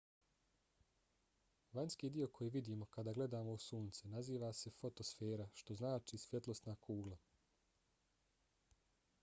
vanjski 1.79 2.09
dio 2.15 2.27
koji 2.37 2.53
vidimo 2.55 2.87
kada 2.95 3.13
gledamo 3.17 3.53
u 3.57 3.59
sunce 3.65 4.09
naziva 4.13 4.49
se 4.61 4.71
fotosfera 4.79 5.47
što 5.65 5.75
znači 5.83 6.21
svjetlosna 6.25 6.75
kugla 6.87 7.19